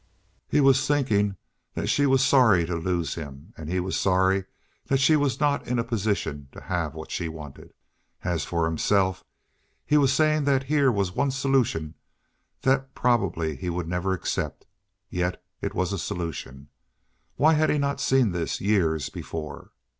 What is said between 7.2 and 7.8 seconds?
wanted.